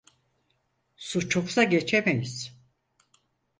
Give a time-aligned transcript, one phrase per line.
[0.97, 2.55] Su çoksa geçemeyiz…